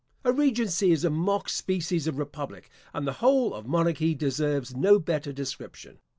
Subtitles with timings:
[0.23, 4.97] A regency is a mock species of republic, and the whole of monarchy deserves no
[4.97, 5.99] better description.